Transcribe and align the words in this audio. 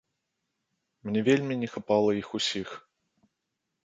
Мне 1.09 1.21
вельмі 1.27 1.57
не 1.63 1.69
хапала 1.73 2.15
іх 2.21 2.27
усіх. 2.39 2.73